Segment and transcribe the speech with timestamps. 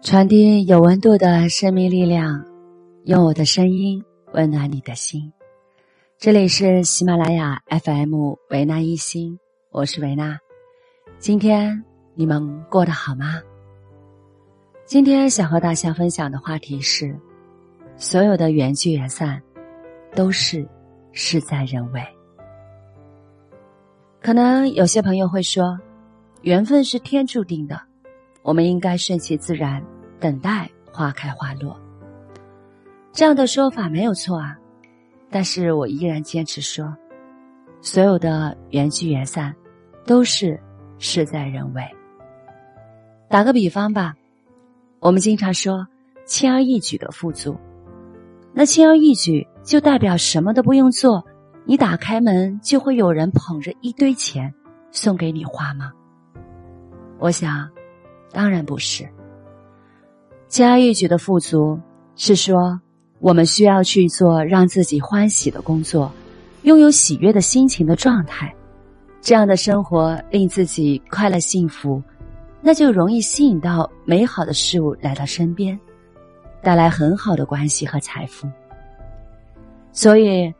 [0.00, 2.42] 传递有温度的生命力量，
[3.04, 5.30] 用我的声音温暖你的心。
[6.16, 9.38] 这里是喜马拉雅 FM 维纳一心，
[9.70, 10.38] 我是维纳。
[11.18, 11.84] 今天
[12.14, 13.42] 你们过得好吗？
[14.86, 17.14] 今天想和大家分享的话题是：
[17.98, 19.42] 所有的缘聚缘散，
[20.14, 20.66] 都是
[21.12, 22.17] 事在人为。
[24.20, 25.78] 可能有些朋友会说，
[26.42, 27.80] 缘分是天注定的，
[28.42, 29.82] 我们应该顺其自然。
[30.20, 31.78] 等待花开花落，
[33.12, 34.58] 这样的说法没有错啊，
[35.30, 36.92] 但是我依然坚持说，
[37.80, 39.54] 所有的缘聚缘散，
[40.04, 40.58] 都是
[40.98, 41.84] 事在人为。
[43.28, 44.16] 打个比方吧，
[44.98, 45.86] 我们经常说
[46.26, 47.56] 轻而易举的富足，
[48.52, 51.24] 那轻而易举就代表什么都不用做，
[51.70, 54.50] 你打开门就会有人捧着一堆钱
[54.90, 55.92] 送给你花吗？
[57.18, 57.68] 我想，
[58.32, 59.06] 当然不是。
[60.48, 61.78] 轻而易举的富足，
[62.16, 62.80] 是说
[63.18, 66.10] 我们需要去做让自己欢喜的工作，
[66.62, 68.50] 拥有喜悦的心情的状态，
[69.20, 72.02] 这样的生活令自己快乐幸福，
[72.62, 75.78] 那就容易吸引到美好的事物来到身边，
[76.62, 78.48] 带来很好的关系和财富。
[79.92, 80.50] 所以，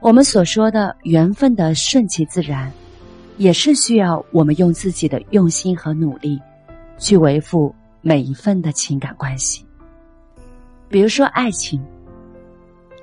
[0.00, 2.72] 我们所说的缘分的顺其自然，
[3.36, 6.40] 也是需要我们用自己的用心和努力
[6.98, 7.74] 去维护。
[8.02, 9.62] 每一份的情感关系，
[10.88, 11.78] 比如说爱情。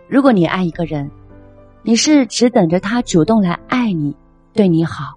[0.07, 1.07] 如果你爱一个人，
[1.83, 4.15] 你是只等着他主动来爱你、
[4.53, 5.13] 对你好，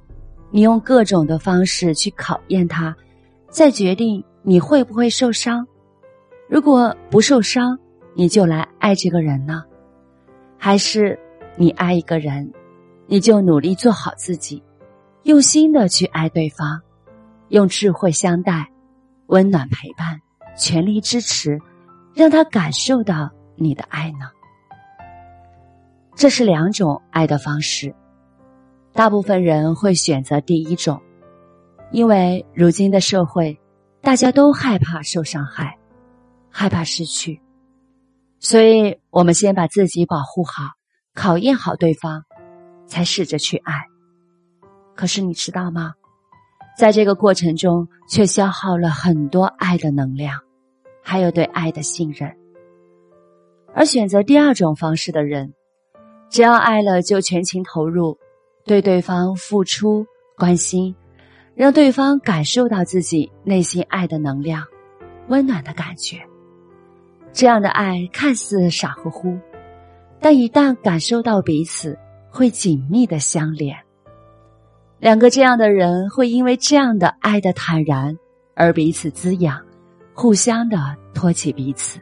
[0.50, 2.94] 你用各种的方式去考验他，
[3.48, 5.66] 再决定你会不会受伤。
[6.46, 7.78] 如果不受伤，
[8.12, 9.64] 你就来爱这个人呢？
[10.58, 11.18] 还是
[11.56, 12.52] 你爱一个人，
[13.06, 14.62] 你就努力做好自己，
[15.24, 16.80] 用心的去爱对方，
[17.48, 18.70] 用智慧相待。
[19.26, 20.20] 温暖陪伴，
[20.56, 21.60] 全力支持，
[22.14, 24.28] 让他感受到你的爱呢。
[26.16, 27.94] 这是两种爱的方式。
[28.92, 31.00] 大部分人会选择第一种，
[31.92, 33.56] 因为如今的社会，
[34.00, 35.78] 大家都害怕受伤害，
[36.50, 37.40] 害怕失去，
[38.40, 40.72] 所以我们先把自己保护好，
[41.14, 42.24] 考验好对方，
[42.86, 43.74] 才试着去爱。
[44.94, 45.94] 可是你知道吗？
[46.78, 50.40] 在这个过程中，却消耗了很多爱的能量，
[51.02, 52.34] 还有对爱的信任。
[53.74, 55.52] 而选择第二种方式的人，
[56.30, 58.18] 只要爱了就全情投入，
[58.64, 60.06] 对对方付出
[60.36, 60.94] 关心，
[61.54, 64.64] 让对方感受到自己内心爱的能量、
[65.28, 66.20] 温暖的感觉。
[67.32, 69.38] 这样的爱看似傻乎乎，
[70.20, 71.98] 但一旦感受到彼此，
[72.30, 73.76] 会紧密的相连。
[74.98, 78.16] 两个这样的人会因为这样的爱的坦然
[78.54, 79.58] 而彼此滋养，
[80.12, 80.76] 互相的
[81.14, 81.98] 托起彼此。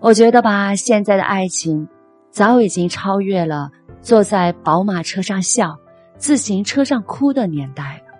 [0.00, 1.88] 我觉得吧，现在的爱情
[2.30, 3.70] 早已经超越了
[4.02, 5.78] 坐在宝马车上笑、
[6.18, 8.14] 自行车上哭的年代了。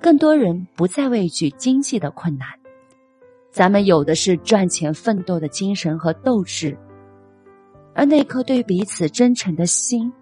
[0.00, 2.48] 更多人不再畏惧经济的困难，
[3.50, 6.74] 咱们有的是赚钱奋斗的精神和斗志，
[7.98, 10.12] 而那颗对彼此真诚的心。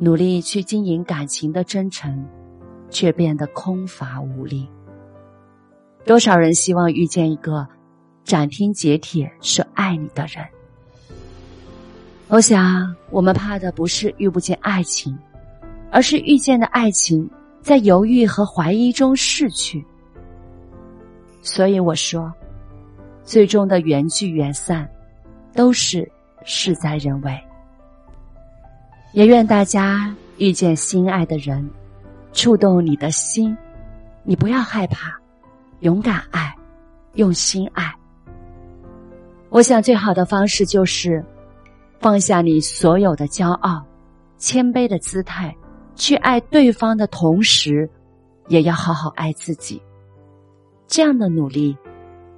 [0.00, 2.24] 努力去经营感情的真诚，
[2.88, 4.68] 却变得空乏无力。
[6.06, 7.66] 多少人希望遇见一个
[8.22, 10.46] 斩钉截铁说爱你的人？
[12.28, 15.18] 我想，我们怕的不是遇不见爱情，
[15.90, 17.28] 而是遇见的爱情
[17.60, 19.84] 在犹豫和怀疑中逝去。
[21.42, 22.32] 所以我说，
[23.24, 24.88] 最终的缘聚缘散，
[25.52, 26.08] 都是
[26.44, 27.38] 事在人为。
[29.12, 31.68] 也愿大家遇见心爱的人，
[32.32, 33.56] 触动你的心，
[34.22, 35.18] 你不要害怕，
[35.80, 36.54] 勇敢爱，
[37.14, 37.92] 用心爱。
[39.48, 41.24] 我想最好的方式就是
[41.98, 43.82] 放下你所有的骄傲，
[44.36, 45.56] 谦卑的姿态，
[45.96, 47.88] 去爱对方的同时，
[48.48, 49.82] 也要好好爱自己。
[50.86, 51.76] 这样的努力，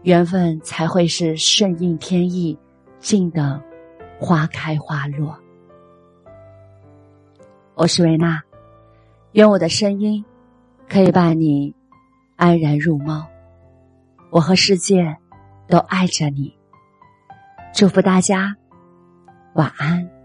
[0.02, 2.56] 缘分才会是顺应天意，
[3.00, 3.60] 静等
[4.20, 5.34] 花开花落。
[7.74, 8.42] 我是维娜，
[9.32, 10.22] 愿我的声音
[10.90, 11.74] 可以伴你
[12.36, 13.26] 安然入梦。
[14.28, 15.16] 我和世界
[15.66, 16.54] 都爱着你，
[17.72, 18.54] 祝福大家
[19.54, 20.19] 晚安。